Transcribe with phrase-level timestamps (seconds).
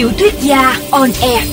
[0.00, 1.44] Tiểu thuyết gia on air.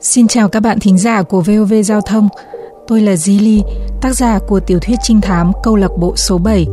[0.00, 2.28] Xin chào các bạn thính giả của VOV Giao thông.
[2.86, 3.62] Tôi là Di Ly,
[4.00, 6.66] tác giả của tiểu thuyết trinh thám câu lạc bộ số 7.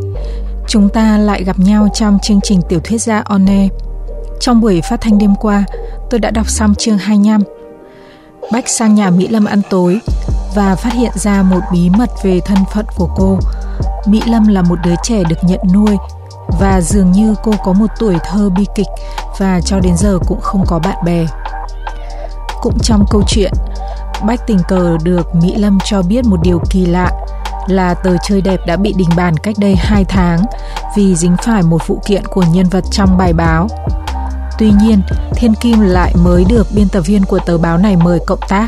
[0.67, 3.71] Chúng ta lại gặp nhau trong chương trình tiểu thuyết gia on air.
[4.39, 5.63] Trong buổi phát thanh đêm qua,
[6.09, 7.41] tôi đã đọc xong chương 25.
[8.51, 9.99] Bách sang nhà Mỹ Lâm ăn tối
[10.55, 13.39] và phát hiện ra một bí mật về thân phận của cô.
[14.05, 15.97] Mỹ Lâm là một đứa trẻ được nhận nuôi
[16.59, 18.87] và dường như cô có một tuổi thơ bi kịch
[19.37, 21.25] và cho đến giờ cũng không có bạn bè.
[22.61, 23.53] Cũng trong câu chuyện,
[24.25, 27.11] Bách tình cờ được Mỹ Lâm cho biết một điều kỳ lạ
[27.67, 30.41] là tờ chơi đẹp đã bị đình bàn cách đây 2 tháng
[30.97, 33.67] vì dính phải một vụ kiện của nhân vật trong bài báo.
[34.61, 35.01] Tuy nhiên,
[35.35, 38.67] Thiên Kim lại mới được biên tập viên của tờ báo này mời cộng tác.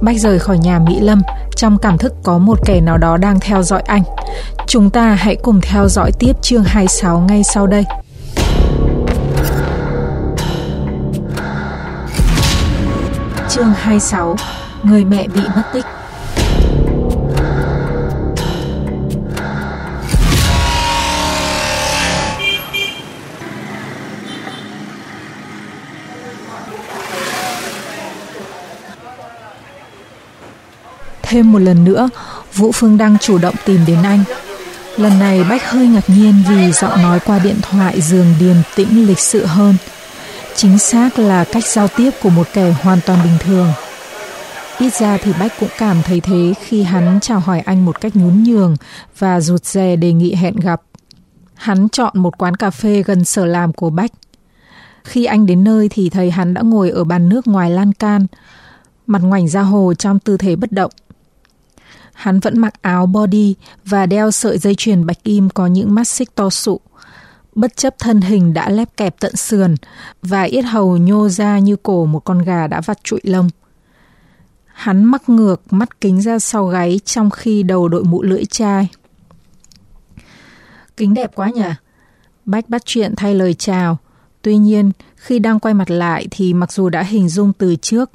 [0.00, 1.22] Bách rời khỏi nhà Mỹ Lâm,
[1.56, 4.02] trong cảm thức có một kẻ nào đó đang theo dõi anh.
[4.66, 7.84] Chúng ta hãy cùng theo dõi tiếp chương 26 ngay sau đây.
[13.48, 14.36] Chương 26
[14.82, 15.84] Người mẹ bị mất tích
[31.28, 32.08] Thêm một lần nữa,
[32.54, 34.24] Vũ Phương Đăng chủ động tìm đến anh.
[34.96, 39.06] Lần này Bách hơi ngạc nhiên vì giọng nói qua điện thoại dường điềm tĩnh
[39.06, 39.76] lịch sự hơn.
[40.54, 43.72] Chính xác là cách giao tiếp của một kẻ hoàn toàn bình thường.
[44.78, 48.16] Ít ra thì Bách cũng cảm thấy thế khi hắn chào hỏi anh một cách
[48.16, 48.76] nhún nhường
[49.18, 50.82] và rụt rè đề nghị hẹn gặp.
[51.54, 54.10] Hắn chọn một quán cà phê gần sở làm của Bách.
[55.04, 58.26] Khi anh đến nơi thì thấy hắn đã ngồi ở bàn nước ngoài lan can,
[59.06, 60.90] mặt ngoảnh ra hồ trong tư thế bất động.
[62.16, 63.54] Hắn vẫn mặc áo body
[63.84, 66.80] và đeo sợi dây chuyền bạch kim có những mắt xích to sụ.
[67.54, 69.74] Bất chấp thân hình đã lép kẹp tận sườn
[70.22, 73.48] và yết hầu nhô ra như cổ một con gà đã vặt trụi lông.
[74.66, 78.88] Hắn mắc ngược mắt kính ra sau gáy trong khi đầu đội mũ lưỡi chai.
[80.96, 81.68] Kính đẹp quá nhỉ?
[82.44, 83.98] Bách bắt chuyện thay lời chào.
[84.42, 88.10] Tuy nhiên, khi đang quay mặt lại thì mặc dù đã hình dung từ trước,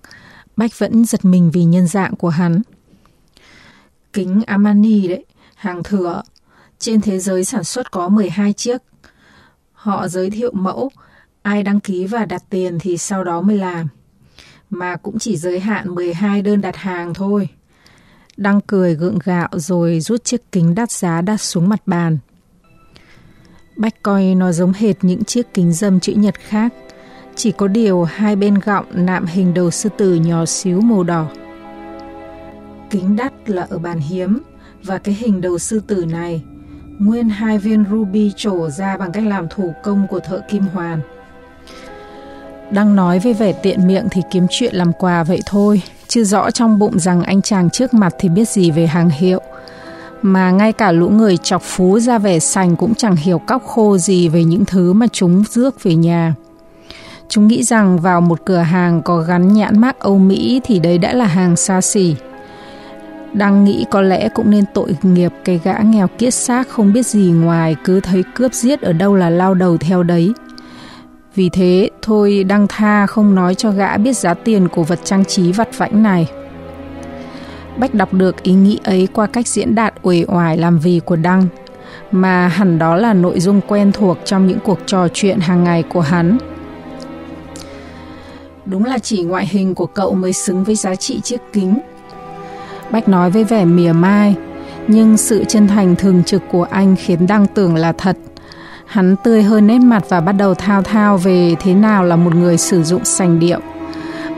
[0.57, 2.61] Bách vẫn giật mình vì nhân dạng của hắn
[4.13, 6.21] kính Armani đấy, hàng thừa.
[6.79, 8.77] Trên thế giới sản xuất có 12 chiếc.
[9.73, 10.89] Họ giới thiệu mẫu,
[11.41, 13.87] ai đăng ký và đặt tiền thì sau đó mới làm.
[14.69, 17.49] Mà cũng chỉ giới hạn 12 đơn đặt hàng thôi.
[18.37, 22.17] Đăng cười gượng gạo rồi rút chiếc kính đắt giá đặt xuống mặt bàn.
[23.75, 26.73] Bách coi nó giống hệt những chiếc kính dâm chữ nhật khác.
[27.35, 31.29] Chỉ có điều hai bên gọng nạm hình đầu sư tử nhỏ xíu màu đỏ.
[32.91, 34.39] Kính đắt là ở bàn hiếm
[34.83, 36.43] và cái hình đầu sư tử này
[36.99, 41.01] nguyên hai viên ruby trổ ra bằng cách làm thủ công của thợ kim hoàn.
[42.71, 46.51] Đang nói với vẻ tiện miệng thì kiếm chuyện làm quà vậy thôi, chứ rõ
[46.51, 49.41] trong bụng rằng anh chàng trước mặt thì biết gì về hàng hiệu.
[50.21, 53.97] Mà ngay cả lũ người chọc phú ra vẻ sành cũng chẳng hiểu cóc khô
[53.97, 56.33] gì về những thứ mà chúng rước về nhà.
[57.29, 60.97] Chúng nghĩ rằng vào một cửa hàng có gắn nhãn mác Âu Mỹ thì đấy
[60.97, 62.15] đã là hàng xa xỉ.
[63.33, 67.05] Đang nghĩ có lẽ cũng nên tội nghiệp cái gã nghèo kiết xác không biết
[67.05, 70.33] gì ngoài cứ thấy cướp giết ở đâu là lao đầu theo đấy.
[71.35, 75.25] Vì thế, thôi Đăng tha không nói cho gã biết giá tiền của vật trang
[75.25, 76.27] trí vặt vãnh này.
[77.77, 81.15] Bách đọc được ý nghĩ ấy qua cách diễn đạt uể oải làm vì của
[81.15, 81.47] Đăng,
[82.11, 85.83] mà hẳn đó là nội dung quen thuộc trong những cuộc trò chuyện hàng ngày
[85.83, 86.37] của hắn.
[88.65, 91.79] Đúng là chỉ ngoại hình của cậu mới xứng với giá trị chiếc kính
[92.91, 94.35] Bách nói với vẻ mỉa mai,
[94.87, 98.17] nhưng sự chân thành thường trực của anh khiến Đăng tưởng là thật.
[98.85, 102.35] Hắn tươi hơn nét mặt và bắt đầu thao thao về thế nào là một
[102.35, 103.59] người sử dụng sành điệu.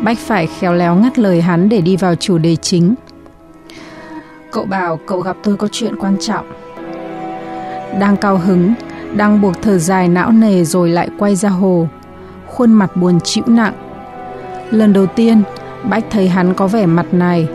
[0.04, 2.96] Bách phải khéo léo ngắt lời hắn để đi vào chủ đề chính.
[4.52, 6.46] Cậu bảo cậu gặp tôi có chuyện quan trọng.
[8.00, 8.74] Đang cao hứng,
[9.16, 11.88] đang buộc thở dài não nề rồi lại quay ra hồ.
[12.48, 13.74] Khuôn mặt buồn chịu nặng.
[14.72, 15.42] Lần đầu tiên,
[15.84, 17.48] Bách thấy hắn có vẻ mặt này,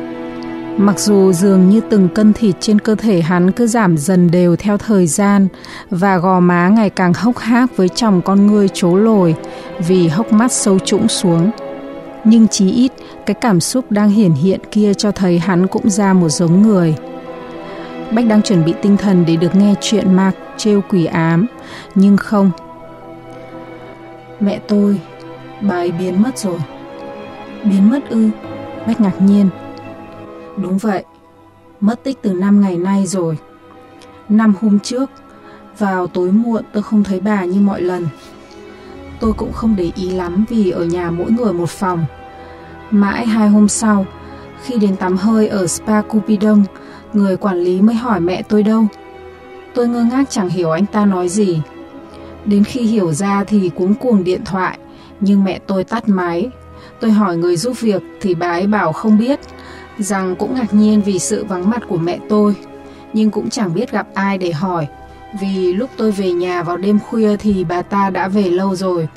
[0.78, 4.56] Mặc dù dường như từng cân thịt trên cơ thể hắn cứ giảm dần đều
[4.56, 5.48] theo thời gian
[5.90, 9.34] và gò má ngày càng hốc hác với chồng con ngươi trố lồi
[9.78, 11.50] vì hốc mắt sâu trũng xuống.
[12.24, 12.92] Nhưng chí ít,
[13.26, 16.94] cái cảm xúc đang hiển hiện kia cho thấy hắn cũng ra một giống người.
[18.12, 21.46] Bách đang chuẩn bị tinh thần để được nghe chuyện ma trêu quỷ ám,
[21.94, 22.50] nhưng không.
[24.40, 25.00] Mẹ tôi,
[25.60, 26.58] bà ấy biến mất rồi.
[27.64, 28.28] Biến mất ư?
[28.86, 29.48] Bách ngạc nhiên.
[30.62, 31.04] Đúng vậy,
[31.80, 33.38] mất tích từ 5 ngày nay rồi.
[34.28, 35.10] Năm hôm trước,
[35.78, 38.06] vào tối muộn tôi không thấy bà như mọi lần.
[39.20, 42.04] Tôi cũng không để ý lắm vì ở nhà mỗi người một phòng.
[42.90, 44.06] Mãi hai hôm sau,
[44.62, 46.64] khi đến tắm hơi ở spa Cupidon,
[47.12, 48.86] người quản lý mới hỏi mẹ tôi đâu.
[49.74, 51.62] Tôi ngơ ngác chẳng hiểu anh ta nói gì.
[52.44, 54.78] Đến khi hiểu ra thì cuống cuồng điện thoại,
[55.20, 56.50] nhưng mẹ tôi tắt máy.
[57.00, 59.40] Tôi hỏi người giúp việc thì bà ấy bảo không biết,
[59.98, 62.54] rằng cũng ngạc nhiên vì sự vắng mặt của mẹ tôi,
[63.12, 64.86] nhưng cũng chẳng biết gặp ai để hỏi,
[65.40, 69.08] vì lúc tôi về nhà vào đêm khuya thì bà ta đã về lâu rồi.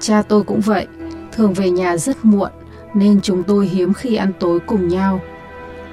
[0.00, 0.86] Cha tôi cũng vậy,
[1.32, 2.50] thường về nhà rất muộn,
[2.94, 5.20] nên chúng tôi hiếm khi ăn tối cùng nhau.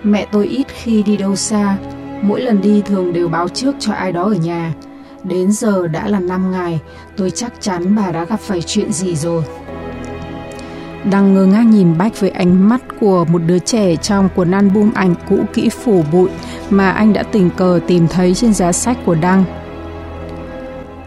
[0.04, 1.78] Mẹ tôi ít khi đi đâu xa,
[2.22, 4.74] mỗi lần đi thường đều báo trước cho ai đó ở nhà.
[5.24, 6.80] Đến giờ đã là 5 ngày,
[7.18, 9.44] tôi chắc chắn bà đã gặp phải chuyện gì rồi.
[11.12, 14.92] Đang ngơ ngác nhìn Bách với ánh mắt của một đứa trẻ trong cuốn album
[14.94, 16.30] ảnh cũ kỹ phủ bụi
[16.70, 19.44] mà anh đã tình cờ tìm thấy trên giá sách của Đăng.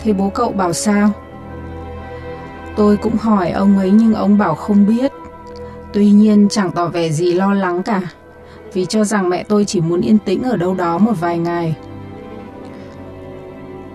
[0.02, 1.10] Thế bố cậu bảo sao?
[2.76, 5.12] Tôi cũng hỏi ông ấy nhưng ông bảo không biết.
[5.92, 8.02] Tuy nhiên chẳng tỏ vẻ gì lo lắng cả,
[8.72, 11.76] vì cho rằng mẹ tôi chỉ muốn yên tĩnh ở đâu đó một vài ngày.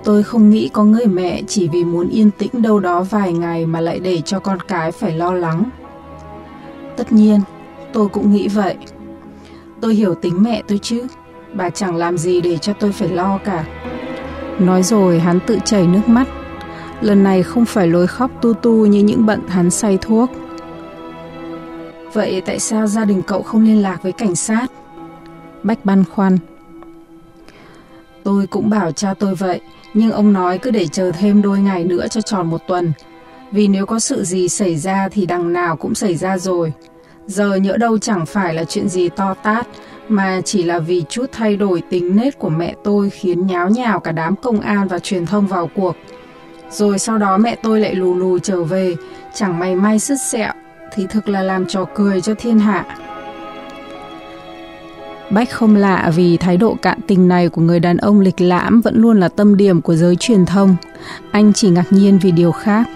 [0.04, 3.66] Tôi không nghĩ có người mẹ chỉ vì muốn yên tĩnh đâu đó vài ngày
[3.66, 5.64] mà lại để cho con cái phải lo lắng.
[6.98, 7.40] Tất nhiên,
[7.94, 8.78] tôi cũng nghĩ vậy.
[9.82, 11.08] Tôi hiểu tính mẹ tôi chứ,
[11.54, 13.66] bà chẳng làm gì để cho tôi phải lo cả.
[14.60, 16.28] Nói rồi hắn tự chảy nước mắt.
[17.02, 20.30] Lần này không phải lối khóc tu tu như những bận hắn say thuốc.
[22.14, 24.68] Vậy tại sao gia đình cậu không liên lạc với cảnh sát?
[25.64, 26.38] Bách băn khoăn.
[28.24, 29.62] Tôi cũng bảo cha tôi vậy,
[29.94, 32.92] nhưng ông nói cứ để chờ thêm đôi ngày nữa cho tròn một tuần.
[33.52, 36.74] Vì nếu có sự gì xảy ra thì đằng nào cũng xảy ra rồi.
[37.28, 39.68] Giờ nhỡ đâu chẳng phải là chuyện gì to tát,
[40.08, 44.00] mà chỉ là vì chút thay đổi tính nết của mẹ tôi khiến nháo nhào
[44.00, 45.96] cả đám công an và truyền thông vào cuộc.
[46.72, 48.96] Rồi sau đó mẹ tôi lại lù lù trở về,
[49.34, 50.54] chẳng may may sứt sẹo,
[50.94, 52.86] thì thực là làm trò cười cho thiên hạ.
[55.30, 58.82] Bách không lạ vì thái độ cạn tình này của người đàn ông lịch lãm
[58.82, 60.76] vẫn luôn là tâm điểm của giới truyền thông.
[61.32, 62.88] Anh chỉ ngạc nhiên vì điều khác.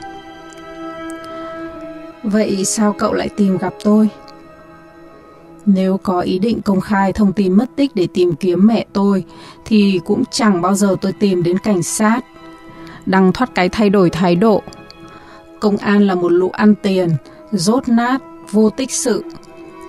[2.25, 4.09] Vậy sao cậu lại tìm gặp tôi?
[5.65, 9.23] Nếu có ý định công khai thông tin mất tích để tìm kiếm mẹ tôi,
[9.65, 12.21] thì cũng chẳng bao giờ tôi tìm đến cảnh sát.
[13.05, 14.61] Đăng thoát cái thay đổi thái độ.
[15.59, 17.09] Công an là một lũ ăn tiền,
[17.51, 19.23] rốt nát, vô tích sự.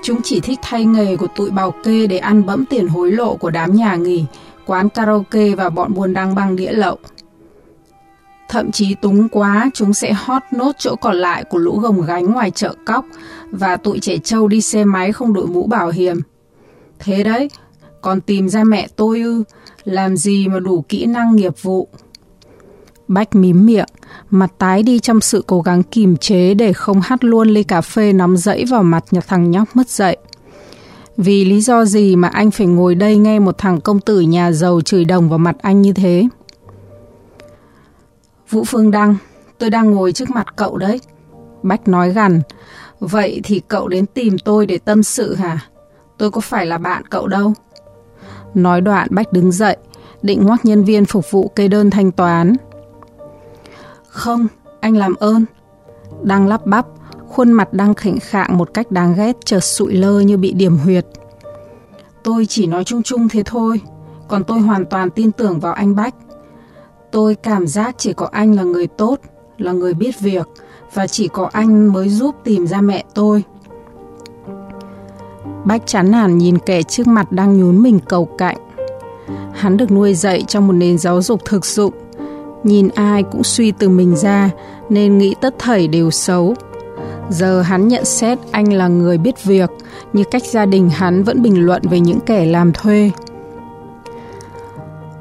[0.02, 3.36] Chúng chỉ thích thay nghề của tụi bào kê để ăn bẫm tiền hối lộ
[3.36, 4.24] của đám nhà nghỉ,
[4.66, 6.98] quán karaoke và bọn buôn đăng băng đĩa lậu.
[8.56, 12.32] Thậm chí túng quá, chúng sẽ hót nốt chỗ còn lại của lũ gồng gánh
[12.32, 13.04] ngoài chợ cóc
[13.50, 16.20] và tụi trẻ trâu đi xe máy không đội mũ bảo hiểm.
[16.98, 17.50] Thế đấy,
[18.02, 19.44] còn tìm ra mẹ tôi ư,
[19.84, 21.88] làm gì mà đủ kỹ năng nghiệp vụ.
[23.08, 23.88] Bách mím miệng,
[24.30, 27.80] mặt tái đi trong sự cố gắng kìm chế để không hắt luôn ly cà
[27.80, 30.16] phê nóng dẫy vào mặt nhà thằng nhóc mất dậy.
[31.16, 34.52] Vì lý do gì mà anh phải ngồi đây nghe một thằng công tử nhà
[34.52, 36.28] giàu chửi đồng vào mặt anh như thế?
[38.50, 39.16] Vũ Phương Đăng,
[39.58, 41.00] tôi đang ngồi trước mặt cậu đấy.
[41.62, 42.40] Bách nói gằn,
[43.00, 45.58] vậy thì cậu đến tìm tôi để tâm sự hả?
[46.18, 47.52] Tôi có phải là bạn cậu đâu.
[48.54, 49.76] Nói đoạn Bách đứng dậy,
[50.22, 52.56] định ngoắc nhân viên phục vụ kê đơn thanh toán.
[54.08, 54.46] Không,
[54.80, 55.44] anh làm ơn.
[56.22, 56.86] Đang lắp bắp,
[57.28, 60.76] khuôn mặt đang khỉnh khạng một cách đáng ghét chợt sụi lơ như bị điểm
[60.76, 61.06] huyệt.
[62.22, 63.80] Tôi chỉ nói chung chung thế thôi,
[64.28, 66.14] còn tôi hoàn toàn tin tưởng vào anh Bách.
[67.10, 69.20] Tôi cảm giác chỉ có anh là người tốt,
[69.58, 70.48] là người biết việc
[70.94, 73.44] và chỉ có anh mới giúp tìm ra mẹ tôi.
[75.64, 78.56] Bách chán nản nhìn kẻ trước mặt đang nhún mình cầu cạnh.
[79.52, 81.94] Hắn được nuôi dạy trong một nền giáo dục thực dụng.
[82.64, 84.50] Nhìn ai cũng suy từ mình ra
[84.88, 86.54] nên nghĩ tất thảy đều xấu.
[87.30, 89.70] Giờ hắn nhận xét anh là người biết việc,
[90.12, 93.10] như cách gia đình hắn vẫn bình luận về những kẻ làm thuê.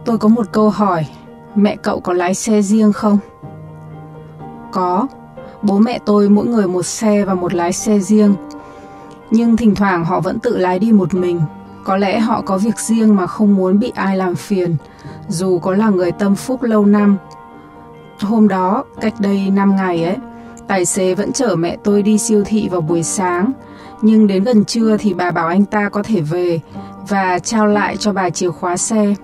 [0.05, 1.05] Tôi có một câu hỏi,
[1.55, 3.17] Mẹ cậu có lái xe riêng không?
[4.71, 5.07] Có,
[5.61, 8.35] bố mẹ tôi mỗi người một xe và một lái xe riêng.
[9.31, 11.41] Nhưng thỉnh thoảng họ vẫn tự lái đi một mình.
[11.83, 14.75] Có lẽ họ có việc riêng mà không muốn bị ai làm phiền,
[15.27, 17.17] dù có là người tâm phúc lâu năm.
[18.21, 20.17] Hôm đó, cách đây 5 ngày ấy,
[20.67, 23.51] tài xế vẫn chở mẹ tôi đi siêu thị vào buổi sáng,
[24.01, 26.59] nhưng đến gần trưa thì bà bảo anh ta có thể về
[27.07, 29.15] và trao lại cho bà chìa khóa xe.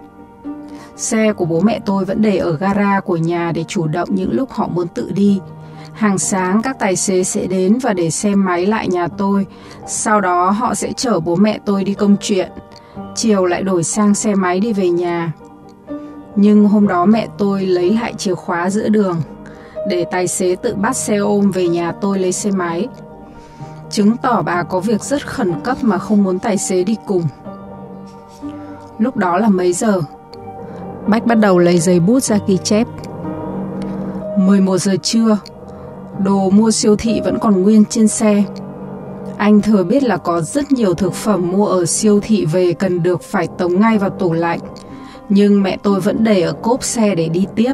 [1.02, 4.34] Xe của bố mẹ tôi vẫn để ở gara của nhà để chủ động những
[4.34, 5.40] lúc họ muốn tự đi.
[5.94, 9.46] Hàng sáng, các tài xế sẽ đến và để xe máy lại nhà tôi.
[9.88, 12.52] Sau đó, họ sẽ chở bố mẹ tôi đi công chuyện.
[13.16, 15.32] Chiều lại đổi sang xe máy đi về nhà.
[16.36, 19.22] Nhưng hôm đó mẹ tôi lấy lại chìa khóa giữa đường,
[19.90, 22.88] để tài xế tự bắt xe ôm về nhà tôi lấy xe máy.
[23.90, 27.24] Chứng tỏ bà có việc rất khẩn cấp mà không muốn tài xế đi cùng.
[28.98, 30.02] Lúc đó là mấy giờ?
[31.08, 32.88] Bách bắt đầu lấy giấy bút ra ghi chép.
[34.38, 35.38] 11 giờ trưa,
[36.20, 38.44] đồ mua siêu thị vẫn còn nguyên trên xe.
[39.38, 43.04] Anh thừa biết là có rất nhiều thực phẩm mua ở siêu thị về cần
[43.04, 44.60] được phải tống ngay vào tủ lạnh.
[45.30, 47.74] Nhưng mẹ tôi vẫn để ở cốp xe để đi tiếp,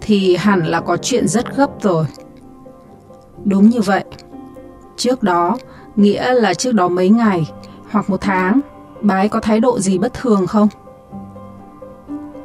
[0.00, 2.06] thì hẳn là có chuyện rất gấp rồi.
[3.44, 4.04] Đúng như vậy.
[4.96, 5.56] Trước đó,
[5.96, 7.50] nghĩa là trước đó mấy ngày
[7.90, 8.60] hoặc một tháng,
[9.00, 10.68] bà ấy có thái độ gì bất thường không?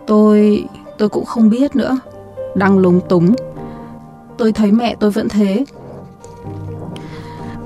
[0.08, 0.66] Tôi...
[0.98, 2.00] tôi cũng không biết nữa.
[2.56, 3.36] Đang lúng túng.
[4.38, 5.66] Tôi thấy mẹ tôi vẫn thế.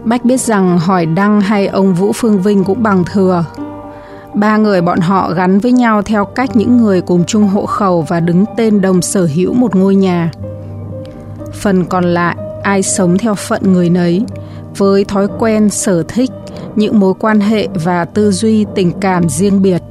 [0.04, 3.46] Bách biết rằng hỏi Đăng hay ông Vũ Phương Vinh cũng bằng thừa.
[4.34, 8.02] Ba người bọn họ gắn với nhau theo cách những người cùng chung hộ khẩu
[8.02, 10.32] và đứng tên đồng sở hữu một ngôi nhà.
[11.54, 14.26] Phần còn lại, ai sống theo phận người nấy,
[14.78, 16.32] với thói quen, sở thích,
[16.76, 19.82] những mối quan hệ và tư duy tình cảm riêng biệt.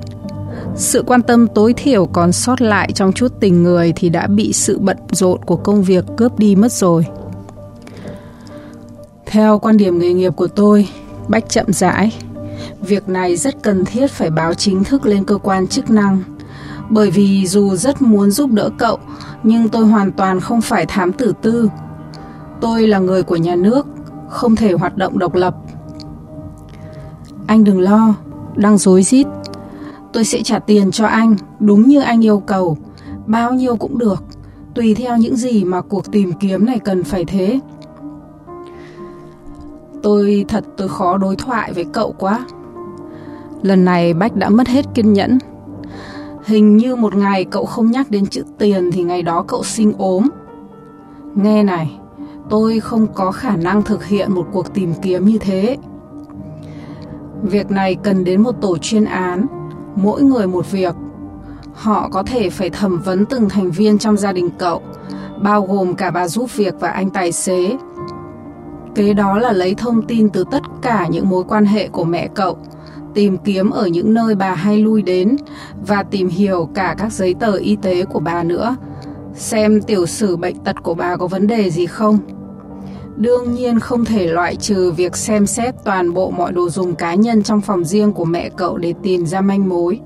[0.79, 4.53] Sự quan tâm tối thiểu còn sót lại trong chút tình người thì đã bị
[4.53, 7.07] sự bận rộn của công việc cướp đi mất rồi.
[9.27, 10.89] Theo quan điểm nghề nghiệp của tôi,
[11.29, 12.13] Bách chậm rãi,
[12.81, 16.23] việc này rất cần thiết phải báo chính thức lên cơ quan chức năng.
[16.91, 18.99] Bởi vì dù rất muốn giúp đỡ cậu,
[19.43, 21.69] nhưng tôi hoàn toàn không phải thám tử tư.
[22.61, 23.87] Tôi là người của nhà nước,
[24.29, 25.55] không thể hoạt động độc lập.
[27.47, 28.15] Anh đừng lo,
[28.57, 29.27] đang dối rít
[30.19, 32.77] Tôi sẽ trả tiền cho anh đúng như anh yêu cầu,
[33.27, 34.25] bao nhiêu cũng được,
[34.75, 37.61] tùy theo những gì mà cuộc tìm kiếm này cần phải thế.
[40.03, 42.45] Tôi thật tôi khó đối thoại với cậu quá.
[43.63, 45.39] Lần này Bách đã mất hết kiên nhẫn.
[46.45, 49.93] Hình như một ngày cậu không nhắc đến chữ tiền thì ngày đó cậu sinh
[49.99, 50.29] ốm.
[51.35, 51.99] Nghe này,
[52.51, 55.77] tôi không có khả năng thực hiện một cuộc tìm kiếm như thế.
[57.43, 59.47] Việc này cần đến một tổ chuyên án
[59.97, 60.95] mỗi người một việc.
[61.75, 64.83] Họ có thể phải thẩm vấn từng thành viên trong gia đình cậu,
[65.43, 67.77] bao gồm cả bà giúp việc và anh tài xế.
[68.95, 72.29] Kế đó là lấy thông tin từ tất cả những mối quan hệ của mẹ
[72.35, 72.59] cậu,
[73.15, 75.37] tìm kiếm ở những nơi bà hay lui đến
[75.87, 78.77] và tìm hiểu cả các giấy tờ y tế của bà nữa,
[79.35, 82.19] xem tiểu sử bệnh tật của bà có vấn đề gì không.
[83.19, 87.15] Đương nhiên không thể loại trừ việc xem xét toàn bộ mọi đồ dùng cá
[87.15, 90.01] nhân trong phòng riêng của mẹ cậu để tìm ra manh mối.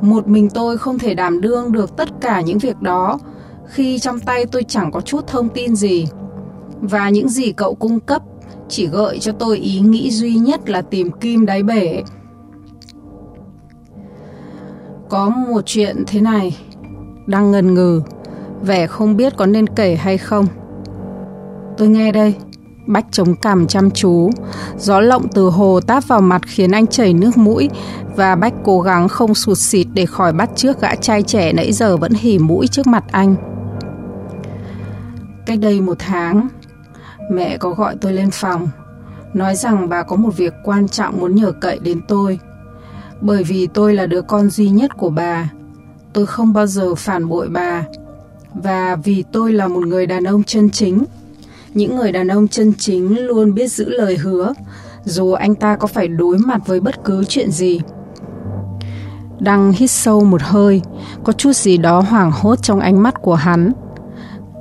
[0.00, 3.18] Một mình tôi không thể đảm đương được tất cả những việc đó
[3.66, 6.06] khi trong tay tôi chẳng có chút thông tin gì.
[6.80, 8.22] Và những gì cậu cung cấp
[8.68, 12.02] chỉ gợi cho tôi ý nghĩ duy nhất là tìm kim đáy bể.
[15.08, 16.56] Có một chuyện thế này,
[17.26, 18.02] đang ngần ngừ,
[18.62, 20.46] vẻ không biết có nên kể hay không.
[21.78, 22.34] Tôi nghe đây.
[22.86, 24.30] Bách chống cằm chăm chú.
[24.78, 27.70] Gió lộng từ hồ táp vào mặt khiến anh chảy nước mũi
[28.16, 31.72] và Bách cố gắng không sụt xịt để khỏi bắt trước gã trai trẻ nãy
[31.72, 33.34] giờ vẫn hỉ mũi trước mặt anh.
[35.46, 36.48] Cách đây một tháng,
[37.30, 38.68] mẹ có gọi tôi lên phòng,
[39.34, 42.38] nói rằng bà có một việc quan trọng muốn nhờ cậy đến tôi.
[43.20, 45.50] Bởi vì tôi là đứa con duy nhất của bà,
[46.12, 47.84] tôi không bao giờ phản bội bà.
[48.54, 51.04] Và vì tôi là một người đàn ông chân chính,
[51.74, 54.52] những người đàn ông chân chính luôn biết giữ lời hứa,
[55.04, 57.80] dù anh ta có phải đối mặt với bất cứ chuyện gì.
[59.38, 60.82] Đăng hít sâu một hơi,
[61.24, 63.72] có chút gì đó hoảng hốt trong ánh mắt của hắn.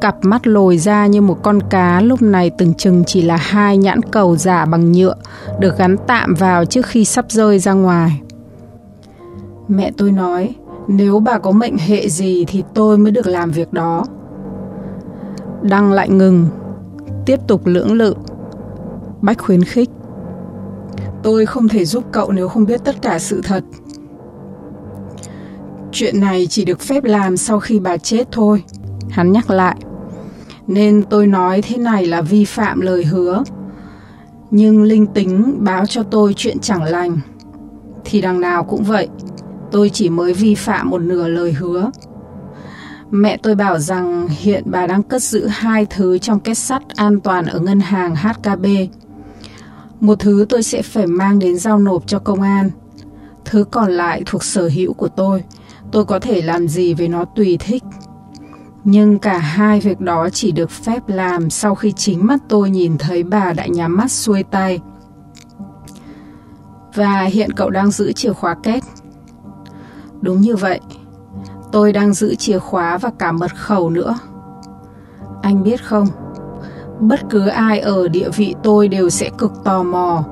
[0.02, 3.78] Cặp mắt lồi ra như một con cá lúc này từng chừng chỉ là hai
[3.78, 5.16] nhãn cầu giả bằng nhựa
[5.60, 8.22] được gắn tạm vào trước khi sắp rơi ra ngoài.
[9.68, 10.56] Mẹ tôi nói,
[10.88, 14.06] nếu bà có mệnh hệ gì thì tôi mới được làm việc đó.
[15.62, 16.48] Đăng lại ngừng,
[17.28, 18.16] tiếp tục lưỡng lự.
[19.22, 19.90] Bách khuyến khích.
[21.24, 23.64] Tôi không thể giúp cậu nếu không biết tất cả sự thật.
[25.92, 28.64] Chuyện này chỉ được phép làm sau khi bà chết thôi.
[29.10, 29.76] Hắn nhắc lại.
[30.68, 33.44] Nên tôi nói thế này là vi phạm lời hứa.
[34.52, 37.20] Nhưng linh tính báo cho tôi chuyện chẳng lành.
[38.06, 39.08] Thì đằng nào cũng vậy.
[39.72, 41.92] Tôi chỉ mới vi phạm một nửa lời hứa.
[43.12, 47.20] Mẹ tôi bảo rằng hiện bà đang cất giữ hai thứ trong kết sắt an
[47.20, 48.66] toàn ở ngân hàng HKB.
[50.00, 52.70] Một thứ tôi sẽ phải mang đến giao nộp cho công an.
[53.46, 55.44] Thứ còn lại thuộc sở hữu của tôi.
[55.92, 57.84] Tôi có thể làm gì với nó tùy thích.
[58.84, 62.98] Nhưng cả hai việc đó chỉ được phép làm sau khi chính mắt tôi nhìn
[62.98, 64.80] thấy bà đã nhắm mắt xuôi tay.
[66.96, 68.80] Và hiện cậu đang giữ chìa khóa kết.
[70.22, 70.80] Đúng như vậy,
[71.72, 74.16] tôi đang giữ chìa khóa và cả mật khẩu nữa.
[75.42, 76.08] Anh biết không,
[77.00, 80.24] bất cứ ai ở địa vị tôi đều sẽ cực tò mò.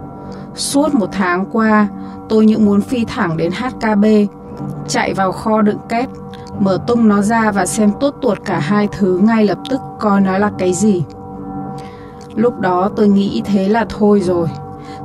[0.56, 1.88] Suốt một tháng qua,
[2.30, 4.06] tôi những muốn phi thẳng đến HKB,
[4.88, 6.10] chạy vào kho đựng két,
[6.60, 10.22] mở tung nó ra và xem tốt tuột cả hai thứ ngay lập tức coi
[10.22, 11.04] nó là cái gì.
[12.36, 14.48] Lúc đó tôi nghĩ thế là thôi rồi.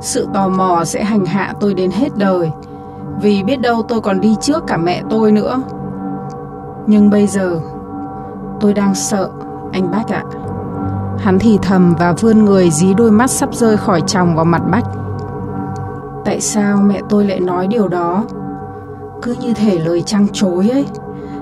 [0.01, 2.51] Sự tò mò sẽ hành hạ tôi đến hết đời.
[3.21, 5.61] Vì biết đâu tôi còn đi trước cả mẹ tôi nữa.
[6.87, 7.59] Nhưng bây giờ,
[8.59, 9.29] tôi đang sợ,
[9.71, 10.23] anh Bách ạ.
[11.17, 14.61] Hắn thì thầm và vươn người dí đôi mắt sắp rơi khỏi chồng vào mặt
[14.71, 14.85] Bách.
[16.25, 18.23] Tại sao mẹ tôi lại nói điều đó?
[19.21, 20.85] Cứ như thể lời trăng chối ấy,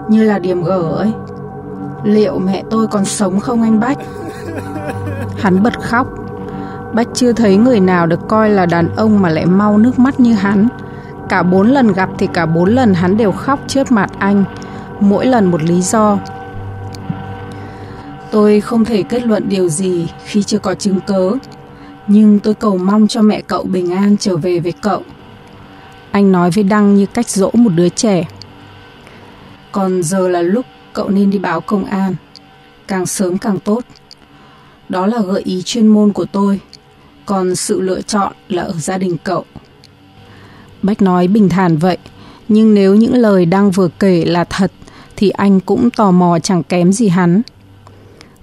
[0.07, 1.13] như là điểm gở ấy.
[2.03, 3.97] Liệu mẹ tôi còn sống không anh Bách?
[5.37, 6.07] Hắn bật khóc.
[6.93, 10.19] Bách chưa thấy người nào được coi là đàn ông mà lại mau nước mắt
[10.19, 10.67] như hắn.
[11.29, 14.43] Cả bốn lần gặp thì cả bốn lần hắn đều khóc trước mặt anh,
[14.99, 16.17] mỗi lần một lý do.
[18.31, 21.31] Tôi không thể kết luận điều gì khi chưa có chứng cớ,
[22.07, 25.03] nhưng tôi cầu mong cho mẹ cậu bình an trở về với cậu.
[26.11, 28.27] Anh nói với Đăng như cách dỗ một đứa trẻ.
[29.71, 32.15] Còn giờ là lúc cậu nên đi báo công an,
[32.87, 33.83] càng sớm càng tốt.
[34.89, 36.59] Đó là gợi ý chuyên môn của tôi,
[37.25, 39.45] còn sự lựa chọn là ở gia đình cậu.
[40.81, 41.97] Bách nói bình thản vậy,
[42.47, 44.71] nhưng nếu những lời Đăng vừa kể là thật,
[45.19, 47.41] thì anh cũng tò mò chẳng kém gì hắn.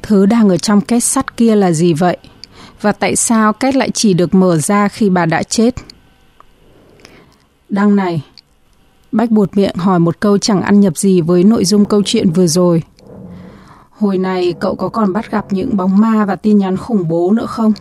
[0.02, 2.16] Thứ đang ở trong két sắt kia là gì vậy?
[2.80, 5.75] Và tại sao két lại chỉ được mở ra khi bà đã chết?
[7.68, 8.23] Đăng này,
[9.12, 12.30] Bách buột miệng hỏi một câu chẳng ăn nhập gì với nội dung câu chuyện
[12.30, 12.82] vừa rồi.
[13.91, 17.32] Hồi này cậu có còn bắt gặp những bóng ma và tin nhắn khủng bố
[17.32, 17.73] nữa không?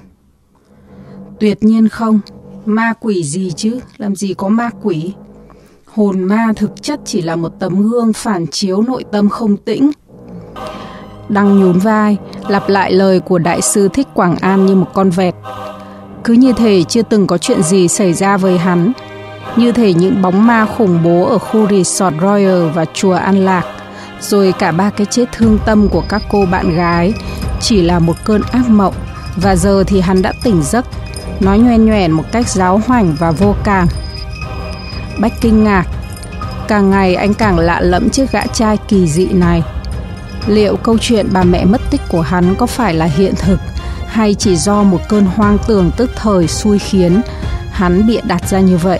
[1.39, 2.19] Tuyệt nhiên không.
[2.65, 5.13] Ma quỷ gì chứ, làm gì có ma quỷ.
[5.95, 9.91] Hồn ma thực chất chỉ là một tấm gương phản chiếu nội tâm không tĩnh.
[11.29, 15.10] Đăng nhún vai, lặp lại lời của đại sư Thích Quảng An như một con
[15.10, 15.36] vẹt.
[16.23, 18.91] Cứ như thể chưa từng có chuyện gì xảy ra với hắn.
[19.55, 23.63] Như thể những bóng ma khủng bố ở khu resort Royal và chùa An Lạc,
[24.21, 27.13] rồi cả ba cái chết thương tâm của các cô bạn gái
[27.62, 28.93] chỉ là một cơn ác mộng.
[29.36, 30.86] Và giờ thì hắn đã tỉnh giấc,
[31.39, 33.88] nói nhoen nhoẻn một cách giáo hoành và vô cảm.
[35.19, 35.88] Bách kinh ngạc,
[36.67, 39.63] càng ngày anh càng lạ lẫm chiếc gã trai kỳ dị này.
[40.47, 43.60] Liệu câu chuyện bà mẹ mất tích của hắn có phải là hiện thực
[44.08, 47.21] hay chỉ do một cơn hoang tưởng tức thời xui khiến
[47.71, 48.99] hắn bịa đặt ra như vậy?